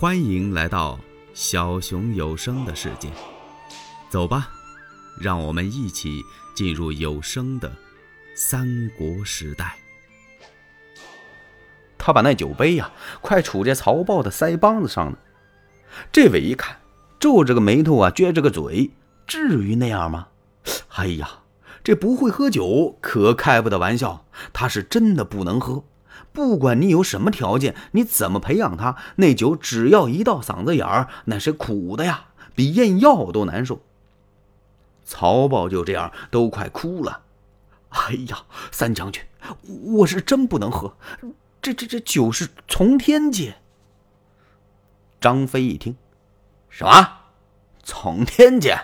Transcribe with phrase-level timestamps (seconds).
[0.00, 0.98] 欢迎来到
[1.34, 3.10] 小熊有声的世界，
[4.08, 4.48] 走吧，
[5.20, 6.24] 让我们一起
[6.54, 7.70] 进入有声的
[8.34, 9.76] 三国时代。
[11.98, 12.90] 他把那酒杯呀，
[13.20, 15.18] 快杵在曹豹的腮帮子上了。
[16.10, 16.78] 这位一看，
[17.18, 18.92] 皱着个眉头啊，撅着个嘴，
[19.26, 20.28] 至于那样吗？
[20.94, 21.30] 哎呀，
[21.84, 24.24] 这不会喝酒可开不得玩笑，
[24.54, 25.84] 他是真的不能喝。
[26.32, 33.80] 不管你有什么条件，你怎么培养他，那酒只要一到嗓子眼儿，那是苦的呀，比咽药都难受。
[35.04, 37.22] 曹豹就这样都快哭了。
[37.88, 39.22] 哎呀，三将军，
[39.96, 40.96] 我是真不能喝，
[41.60, 43.56] 这这这酒是从天借。
[45.20, 45.96] 张飞一听，
[46.68, 47.22] 什么
[47.82, 48.78] 从天界？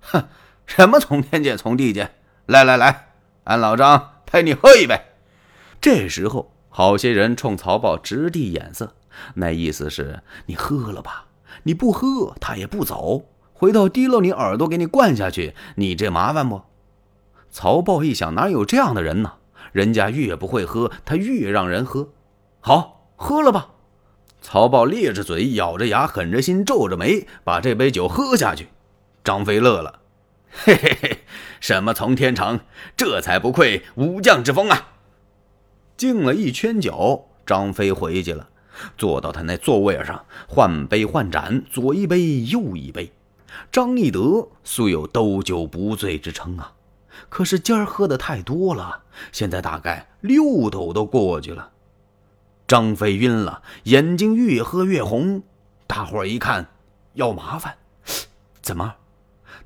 [0.00, 0.28] 哼，
[0.66, 2.16] 什么从天界从地界？
[2.46, 3.12] 来来来，
[3.44, 5.00] 俺老张陪你喝一杯。
[5.80, 6.52] 这时候。
[6.70, 8.94] 好些人冲曹豹直递眼色，
[9.34, 11.26] 那意思是你喝了吧，
[11.64, 16.62] 你不喝他也不走，回头提溜你耳朵给你灌下去，你这麻烦不？
[17.50, 19.34] 曹豹一想，哪有这样的人呢？
[19.72, 22.08] 人家越不会喝，他越让人喝。
[22.60, 23.70] 好，喝了吧。
[24.40, 28.68] 曹豹咧着嘴，咬着牙，狠着心，皱着眉，把这杯酒喝下去。
[29.22, 30.00] 张飞乐了，
[30.50, 31.18] 嘿嘿嘿，
[31.60, 32.60] 什么从天成，
[32.96, 34.88] 这才不愧武将之风啊！
[36.00, 38.48] 敬了一圈酒，张飞回去了，
[38.96, 43.12] 坐到他那座位上，换杯换盏，左一杯右一杯。
[43.70, 46.72] 张翼德素有斗酒不醉之称啊，
[47.28, 51.72] 可是今儿喝的太多了，现在大概六斗都过去了。
[52.66, 55.42] 张飞晕了，眼睛越喝越红。
[55.86, 56.70] 大伙儿一看，
[57.12, 57.76] 要麻烦，
[58.62, 58.94] 怎么？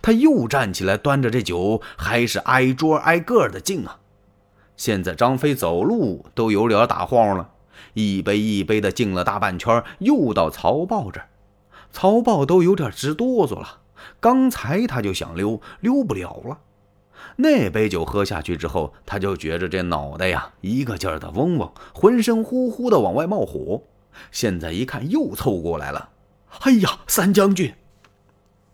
[0.02, 4.00] 他又站起来，端着这酒，还是挨桌挨个的敬啊。
[4.77, 7.50] 现在张飞走路都有点打晃了，
[7.94, 11.28] 一杯一杯的敬了大半圈，又到曹豹这儿，
[11.92, 13.80] 曹豹都有点直哆嗦了。
[14.20, 16.58] 刚才他就想溜，溜不了了。
[17.36, 23.83] 那杯酒喝下去之后，他就觉着这脑袋呀一个劲儿的嗡嗡，浑身呼呼的往外冒火。
[24.30, 26.11] 现在一看又凑过来了，
[26.61, 27.74] 哎呀，三将军！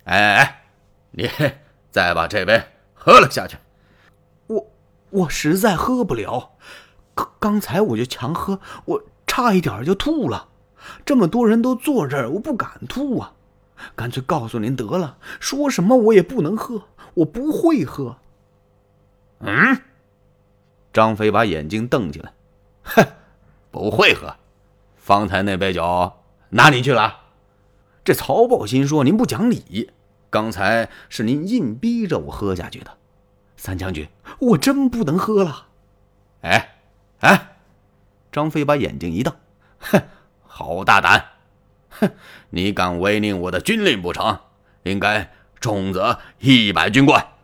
[0.05, 0.63] 哎哎哎，
[1.13, 1.31] 你
[1.91, 2.61] 再把这杯
[2.95, 3.57] 喝了下去。
[5.11, 6.53] 我实在喝不了，
[7.15, 10.49] 刚刚才我就强喝，我差一点就吐了。
[11.05, 13.33] 这么多人都坐这儿，我不敢吐啊，
[13.95, 16.85] 干脆告诉您得了，说什么我也不能喝，
[17.15, 18.17] 我不会喝。
[19.41, 19.83] 嗯，
[20.93, 22.33] 张飞把眼睛瞪起来，
[22.83, 23.05] 哼，
[23.71, 24.37] 不会喝，
[24.97, 26.13] 方才那杯酒
[26.51, 27.19] 哪里去了？
[28.03, 29.91] 这曹豹心说您不讲理，
[30.31, 32.97] 刚才是您硬逼着我喝下去的。
[33.61, 35.67] 三将军，我真不能喝了。
[36.41, 36.77] 哎，
[37.19, 37.57] 哎，
[38.33, 39.37] 张飞把眼睛一瞪，
[39.81, 40.03] 哼，
[40.47, 41.23] 好大胆！
[41.91, 42.11] 哼，
[42.49, 44.41] 你敢违令我的军令不成？
[44.85, 47.35] 应该重责一百军冠。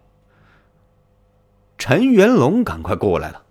[1.77, 3.43] 陈元龙赶快过来了。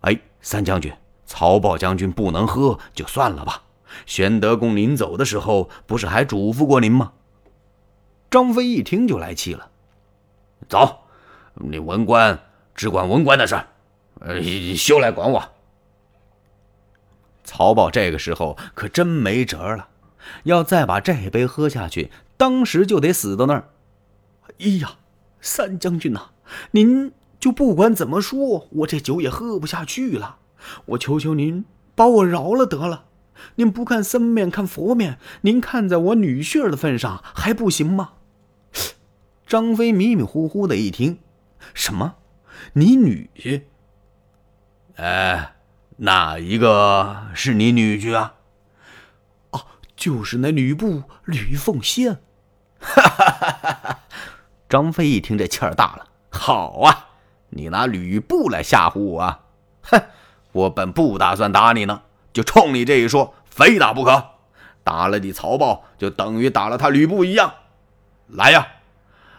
[0.00, 0.92] 哎，三将军，
[1.26, 3.62] 曹豹将军不能喝，就算了吧。
[4.04, 7.12] 玄德公临走的时候，不是还嘱咐过您吗？
[8.28, 9.70] 张飞一听就来气了，
[10.68, 10.98] 走。
[11.54, 12.38] 你文官
[12.74, 13.66] 只管文官的事儿，
[14.20, 14.42] 呃，
[14.74, 15.50] 休来管我。
[17.44, 19.88] 曹豹这个时候可真没辙了，
[20.44, 23.68] 要再把这杯喝下去，当时就得死到那儿。
[24.60, 24.96] 哎呀，
[25.40, 26.30] 三将军呐，
[26.70, 30.38] 您就不管怎么说，我这酒也喝不下去了。
[30.86, 31.64] 我求求您
[31.94, 33.06] 把我饶了得了。
[33.56, 38.12] 您不看僧面看佛面，您看在我女婿的份上还不行吗？
[39.46, 41.18] 张飞迷迷糊糊的一听。
[41.74, 42.14] 什么？
[42.74, 43.62] 你女婿？
[44.96, 45.54] 哎，
[45.96, 48.34] 哪一个是你女婿啊？
[49.50, 52.20] 哦，就是那吕布吕奉先。
[52.78, 53.98] 哈哈哈哈哈！
[54.68, 57.08] 张飞一听这气儿大了，好啊，
[57.50, 59.40] 你拿吕布来吓唬我啊？
[59.82, 60.02] 哼，
[60.52, 62.02] 我本不打算打你呢，
[62.32, 64.30] 就冲你这一说，非打不可。
[64.84, 67.54] 打了你曹豹，就等于打了他吕布一样。
[68.26, 68.66] 来呀，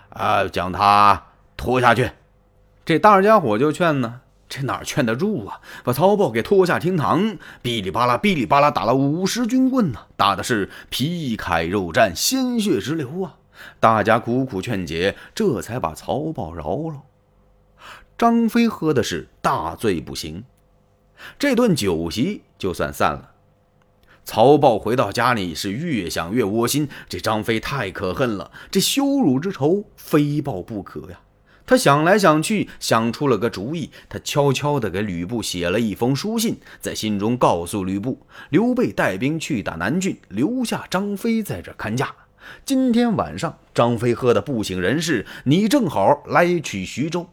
[0.10, 1.28] 啊，将他。
[1.63, 2.12] 拖下去，
[2.83, 4.19] 这大家伙就劝呢，
[4.50, 5.62] 这哪劝得住啊？
[5.86, 13.38] 把曹豹给拖下厅堂，哔哩吧啦，哔哩吧啦，打了五十军棍呢，打的是皮开肉绽，鲜血直流啊！
[13.80, 17.04] 大家苦苦劝解，这才把曹豹饶了。
[18.18, 20.44] 张飞喝的是大醉不醒，
[21.39, 23.31] 这顿酒席就算散了。
[24.25, 31.21] 曹豹回到家里是越想越窝心，这张飞太可恨了，这羞辱之仇非报不可呀！
[31.65, 33.89] 他想来想去，想出了个主意。
[34.10, 38.19] 他悄悄地给吕布写了一封书信，在信中告诉吕布，
[38.50, 42.13] 刘备带兵去打南郡，留下张飞在这看家。
[42.65, 47.27] 今天晚上，张飞喝得不省人事，你正好来取徐州。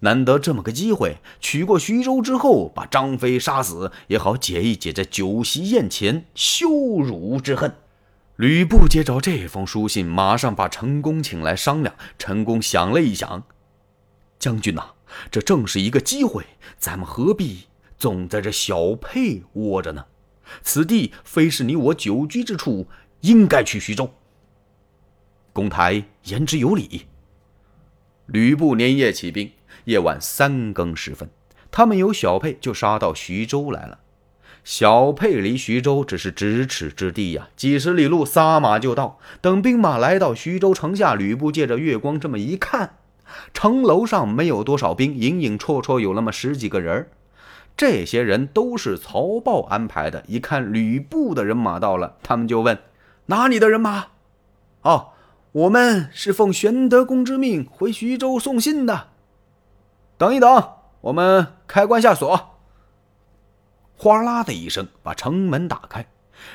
[0.00, 6.68] 难得这么个机会，取过徐州之后，把张飞杀死，也好解一解这酒席宴前羞
[7.00, 7.72] 辱之恨。
[8.36, 11.94] 吕布接着这封书信，马上把陈宫请来商量。
[12.18, 13.42] 陈宫想了一想，
[14.38, 14.90] 将军呐，
[15.30, 16.44] 这正是一个机会，
[16.76, 17.64] 咱们何必
[17.96, 20.04] 总在这小沛窝着呢？
[20.62, 22.86] 此地非是你我久居之处，
[23.22, 24.12] 应该去徐州。
[25.54, 27.06] 公台言之有理。
[28.26, 29.50] 吕布连夜起兵，
[29.84, 31.30] 夜晚三更时分，
[31.70, 33.98] 他们由小沛就杀到徐州来了。
[34.66, 39.20] 小沛离徐州只是咫尺之地呀，几十里路，撒马就到。
[39.40, 42.96] 等兵马来到徐州城下，吕布借着月光这么一看，
[43.54, 47.08] 城楼上没有多少兵，隐隐绰绰有那么十几个人
[47.76, 50.24] 这些人都是曹豹安排的。
[50.26, 52.76] 一看吕布的人马到了，他们就问
[53.26, 54.06] ：“哪里的人马
[54.82, 55.10] ？”“哦，
[55.52, 59.10] 我们是奉玄德公之命回徐州送信的。
[60.18, 60.70] ”“等一等，
[61.02, 62.54] 我们开关下锁。”
[63.96, 66.06] 哗啦的一声，把城门打开，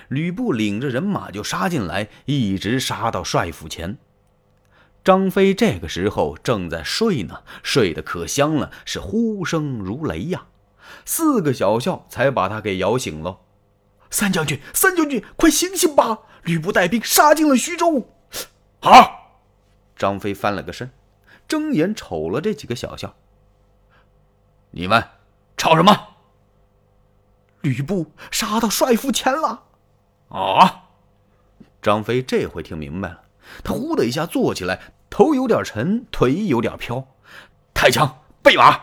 [0.07, 3.97] 吕布领着人马就杀进来，一直杀到帅府前。
[5.03, 10.45] 张飞这个时候正在睡呢，睡得可香了，是呼声如雷呀。
[11.05, 13.39] 四个小校才把他给摇醒了。
[14.11, 16.19] 三将军，三将军，快醒醒吧！
[16.43, 18.07] 吕布带兵杀进了徐州。
[18.81, 19.39] 好，
[19.95, 20.91] 张飞翻了个身，
[21.47, 23.15] 睁眼瞅了这几个小校。
[24.71, 25.03] 你们
[25.57, 26.10] 吵什么？
[27.61, 29.63] 吕布杀到帅府前了，
[30.29, 30.83] 啊！
[31.81, 33.21] 张飞这回听明白了，
[33.63, 34.79] 他呼的一下坐起来，
[35.09, 37.07] 头有点沉，腿有点飘。
[37.73, 38.79] 太强，备马！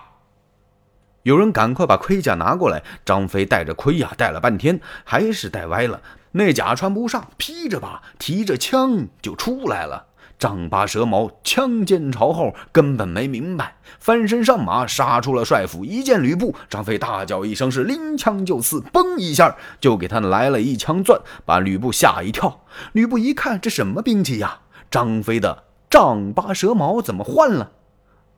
[1.23, 2.83] 有人赶快把盔甲拿过来。
[3.05, 6.03] 张飞带着盔呀，带了半天，还是带歪了，
[6.33, 10.08] 那甲穿不上，披着吧，提着枪就出来了。
[10.39, 15.85] 丈八蛇矛，枪尖朝后，根本没明白，翻身上马，杀出了帅府。
[15.85, 22.61] 一见吕布，张飞大叫一声，是拎枪就刺，嘣一下就给他来了一枪钻，把吕布吓一跳。
[22.93, 24.61] 吕布一看，这什么兵器呀？
[24.91, 27.73] 张飞的丈八蛇矛怎么换了？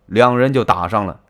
[0.06, 1.20] 两人就打上了。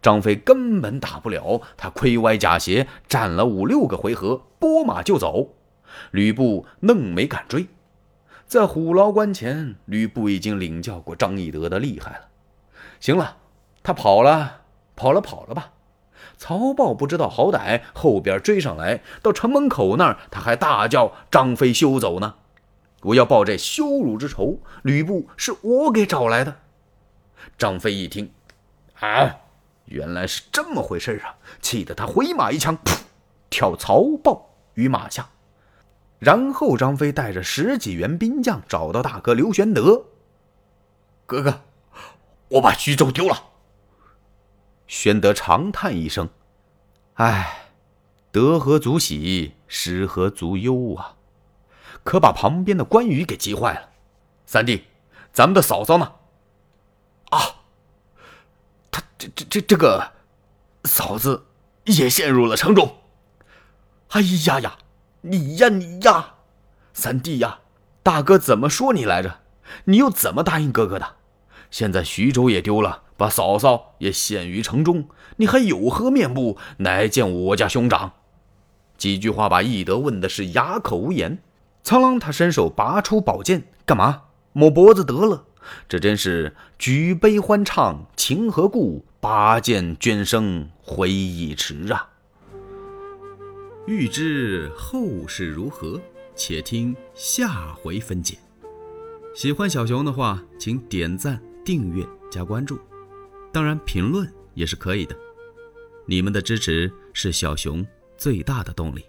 [0.00, 5.48] 张飞根本打不了，他盔歪甲斜，战了五六个回合，拨马就走。
[6.12, 7.66] 吕布愣没敢追。
[8.50, 12.24] 在虎牢关前，吕布已经领教过张翼德的厉害了。
[12.98, 13.36] 行了，
[13.80, 14.62] 他跑了，
[14.96, 15.70] 跑了，跑了吧。
[16.36, 22.34] 曹豹不知道好歹，后边追上来，到城门口那儿，他还大叫：“张飞休走呢！
[23.02, 24.58] 我要报这羞辱之仇。
[24.82, 26.56] 吕布是我给找来的。”
[27.56, 28.32] 张飞一听，
[28.98, 29.30] 啊，
[29.84, 31.38] 原来是这么回事啊！
[31.62, 32.98] 气得他回马一枪，噗，
[33.48, 35.30] 跳曹豹于马下。
[36.20, 40.04] 然后，张飞带着十几员兵将找到大哥刘玄德。
[41.24, 41.62] 哥哥，
[42.48, 43.42] 我把徐州丢了。
[44.86, 46.28] 玄德长叹一声
[47.14, 47.70] ：“唉，
[48.30, 51.16] 得何足喜，失何足忧啊！”
[52.04, 53.88] 可把旁边的关羽给急坏了。
[54.44, 54.84] 三弟，
[55.32, 56.12] 咱们的嫂嫂呢？
[57.30, 57.38] 啊，
[58.90, 60.12] 他这这这这个
[60.84, 61.46] 嫂子
[61.84, 62.98] 也陷入了城中。
[64.08, 64.76] 哎呀呀！
[65.22, 66.34] 你呀，你呀，
[66.94, 67.60] 三弟呀，
[68.02, 69.40] 大哥怎么说你来着？
[69.84, 71.16] 你又怎么答应哥哥的？
[71.70, 78.12] 现在徐州也丢了，把嫂嫂也陷于城中，你还有何面目来见我家兄长？
[78.96, 81.38] 几句话把翼德问的是哑口无言。
[81.82, 84.24] 苍狼他伸手拔出宝剑，干嘛？
[84.52, 85.44] 抹脖子得了。
[85.88, 92.09] 这真是举杯欢唱情何故，拔剑捐生回忆迟啊！
[93.86, 96.00] 欲知后事如何，
[96.36, 98.38] 且听下回分解。
[99.34, 102.78] 喜欢小熊的话，请点赞、订阅、加关注，
[103.52, 105.16] 当然评论也是可以的。
[106.06, 107.84] 你们的支持是小熊
[108.16, 109.04] 最大的动力。